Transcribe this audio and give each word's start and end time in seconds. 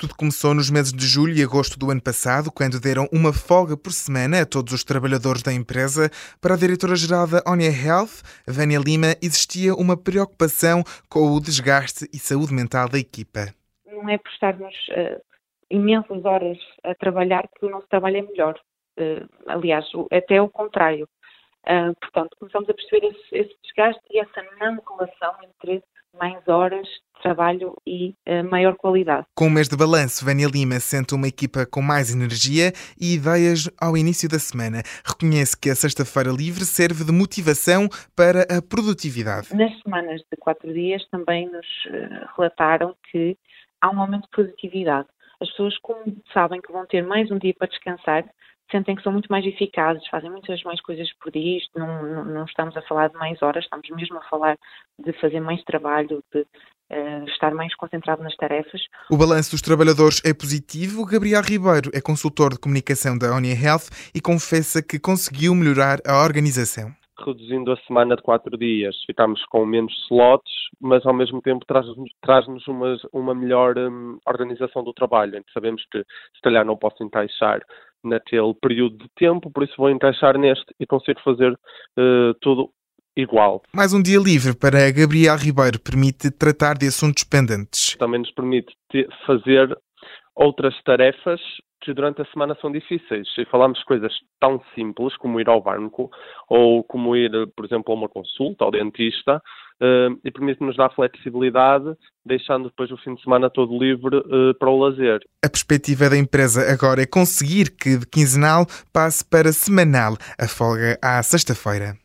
Tudo 0.00 0.14
começou 0.14 0.54
nos 0.54 0.70
meses 0.70 0.92
de 0.92 1.04
julho 1.04 1.34
e 1.34 1.42
agosto 1.42 1.76
do 1.76 1.90
ano 1.90 2.00
passado, 2.00 2.52
quando 2.52 2.80
deram 2.80 3.08
uma 3.12 3.32
folga 3.32 3.76
por 3.76 3.90
semana 3.90 4.42
a 4.42 4.46
todos 4.46 4.72
os 4.72 4.84
trabalhadores 4.84 5.42
da 5.42 5.52
empresa. 5.52 6.08
Para 6.40 6.54
a 6.54 6.56
diretora-geral 6.56 7.26
da 7.26 7.42
Onia 7.44 7.72
Health, 7.72 8.22
Vânia 8.46 8.78
Lima, 8.78 9.16
existia 9.20 9.74
uma 9.74 9.96
preocupação 9.96 10.84
com 11.10 11.34
o 11.34 11.40
desgaste 11.40 12.06
e 12.14 12.16
saúde 12.16 12.54
mental 12.54 12.88
da 12.88 12.96
equipa. 12.96 13.52
Não 13.88 14.08
é 14.08 14.16
por 14.18 14.30
estarmos 14.30 14.72
uh, 14.90 15.20
imensas 15.68 16.24
horas 16.24 16.58
a 16.84 16.94
trabalhar 16.94 17.48
que 17.58 17.66
o 17.66 17.68
nosso 17.68 17.88
trabalho 17.88 18.18
é 18.18 18.22
melhor. 18.22 18.54
Uh, 18.96 19.28
aliás, 19.48 19.84
até 20.12 20.40
o 20.40 20.48
contrário. 20.48 21.08
Uh, 21.66 21.92
portanto, 22.00 22.36
começamos 22.38 22.70
a 22.70 22.74
perceber 22.74 23.04
esse, 23.08 23.36
esse 23.36 23.56
desgaste 23.64 24.00
e 24.12 24.20
essa 24.20 24.44
não 24.60 24.80
relação 24.96 25.34
entre 25.42 25.82
mais 26.16 26.46
horas 26.46 26.86
trabalho 27.28 27.76
e 27.86 28.14
uh, 28.26 28.44
maior 28.50 28.74
qualidade. 28.76 29.26
Com 29.34 29.48
o 29.48 29.50
mês 29.50 29.68
de 29.68 29.76
balanço, 29.76 30.24
Vânia 30.24 30.48
Lima 30.48 30.80
sente 30.80 31.14
uma 31.14 31.28
equipa 31.28 31.66
com 31.66 31.82
mais 31.82 32.14
energia 32.14 32.72
e 32.98 33.14
ideias 33.14 33.68
ao 33.80 33.96
início 33.96 34.28
da 34.28 34.38
semana. 34.38 34.82
Reconhece 35.04 35.58
que 35.58 35.68
a 35.68 35.74
sexta-feira 35.74 36.30
livre 36.30 36.64
serve 36.64 37.04
de 37.04 37.12
motivação 37.12 37.88
para 38.16 38.42
a 38.44 38.62
produtividade. 38.62 39.54
Nas 39.54 39.78
semanas 39.82 40.22
de 40.30 40.36
quatro 40.38 40.72
dias 40.72 41.06
também 41.10 41.46
nos 41.50 41.66
uh, 41.86 42.28
relataram 42.36 42.94
que 43.10 43.36
há 43.80 43.90
um 43.90 44.00
aumento 44.00 44.22
de 44.22 44.30
produtividade. 44.30 45.08
As 45.40 45.48
pessoas, 45.50 45.76
como 45.78 46.16
sabem 46.32 46.60
que 46.60 46.72
vão 46.72 46.86
ter 46.86 47.02
mais 47.04 47.30
um 47.30 47.38
dia 47.38 47.54
para 47.56 47.68
descansar, 47.68 48.24
sentem 48.70 48.94
que 48.94 49.02
são 49.02 49.12
muito 49.12 49.28
mais 49.30 49.44
eficazes, 49.44 50.06
fazem 50.08 50.30
muitas 50.30 50.62
mais 50.62 50.80
coisas 50.80 51.08
por 51.20 51.32
dia. 51.32 51.58
Isto 51.58 51.78
não, 51.78 52.02
não, 52.02 52.24
não, 52.24 52.44
estamos 52.44 52.76
a 52.76 52.82
falar 52.82 53.08
de 53.08 53.16
mais 53.16 53.40
horas, 53.42 53.64
estamos 53.64 53.88
mesmo 53.90 54.18
a 54.18 54.22
falar 54.22 54.58
de 54.98 55.12
fazer 55.14 55.40
mais 55.40 55.62
trabalho, 55.64 56.22
de 56.32 56.40
uh, 56.40 57.24
estar 57.28 57.54
mais 57.54 57.74
concentrado 57.74 58.22
nas 58.22 58.36
tarefas. 58.36 58.80
O 59.10 59.16
balanço 59.16 59.52
dos 59.52 59.62
trabalhadores 59.62 60.20
é 60.24 60.34
positivo. 60.34 61.04
Gabriel 61.06 61.42
Ribeiro 61.42 61.90
é 61.94 62.00
consultor 62.00 62.52
de 62.52 62.58
comunicação 62.58 63.16
da 63.16 63.34
Onia 63.34 63.54
Health 63.54 63.90
e 64.14 64.20
confessa 64.20 64.82
que 64.82 64.98
conseguiu 64.98 65.54
melhorar 65.54 65.98
a 66.06 66.22
organização 66.22 66.92
reduzindo 67.24 67.72
a 67.72 67.76
semana 67.78 68.16
de 68.16 68.22
quatro 68.22 68.56
dias. 68.56 68.96
Ficamos 69.04 69.44
com 69.46 69.66
menos 69.66 69.92
slots, 70.04 70.52
mas 70.80 71.04
ao 71.04 71.12
mesmo 71.12 71.42
tempo 71.42 71.64
traz-nos 71.66 72.10
traz 72.22 72.46
uma, 72.66 72.96
uma 73.12 73.34
melhor 73.34 73.76
um, 73.76 74.18
organização 74.26 74.84
do 74.84 74.92
trabalho, 74.92 75.42
sabemos 75.52 75.84
que 75.90 75.98
se 75.98 76.40
calhar 76.42 76.64
não 76.64 76.76
posso 76.76 77.02
encaixar 77.02 77.60
naquele 78.04 78.54
período 78.54 78.98
de 78.98 79.08
tempo, 79.16 79.50
por 79.50 79.62
isso 79.64 79.74
vou 79.76 79.90
encaixar 79.90 80.38
neste 80.38 80.66
e 80.78 80.86
consigo 80.86 81.20
fazer 81.22 81.52
uh, 81.52 82.34
tudo 82.40 82.70
igual. 83.16 83.62
Mais 83.74 83.92
um 83.92 84.02
dia 84.02 84.18
livre 84.18 84.56
para 84.56 84.90
Gabriel 84.92 85.36
Ribeiro 85.36 85.80
permite 85.80 86.30
tratar 86.30 86.74
de 86.78 86.86
assuntos 86.86 87.24
pendentes. 87.24 87.96
Também 87.96 88.20
nos 88.20 88.30
permite 88.30 88.72
fazer 89.26 89.76
outras 90.36 90.74
tarefas 90.84 91.40
que 91.80 91.92
durante 91.92 92.22
a 92.22 92.24
semana 92.26 92.56
são 92.60 92.70
difíceis. 92.70 93.26
E 93.38 93.44
falamos 93.46 93.78
de 93.78 93.84
coisas 93.84 94.12
tão 94.40 94.62
simples 94.74 95.16
como 95.16 95.40
ir 95.40 95.48
ao 95.48 95.62
banco 95.62 96.10
ou 96.48 96.84
como 96.84 97.16
ir, 97.16 97.30
por 97.56 97.64
exemplo, 97.64 97.92
a 97.92 97.96
uma 97.96 98.08
consulta 98.08 98.64
ao 98.64 98.70
dentista 98.70 99.40
uh, 99.82 100.18
e 100.24 100.30
permite-nos 100.30 100.76
dar 100.76 100.94
flexibilidade, 100.94 101.96
deixando 102.24 102.68
depois 102.68 102.90
o 102.90 102.96
fim 102.96 103.14
de 103.14 103.22
semana 103.22 103.50
todo 103.50 103.78
livre 103.78 104.16
uh, 104.16 104.54
para 104.58 104.70
o 104.70 104.78
lazer. 104.78 105.20
A 105.44 105.48
perspectiva 105.48 106.08
da 106.08 106.16
empresa 106.16 106.70
agora 106.72 107.02
é 107.02 107.06
conseguir 107.06 107.70
que 107.70 107.98
de 107.98 108.06
quinzenal 108.06 108.66
passe 108.92 109.24
para 109.24 109.52
semanal 109.52 110.16
a 110.38 110.46
folga 110.46 110.98
à 111.02 111.22
sexta-feira. 111.22 111.98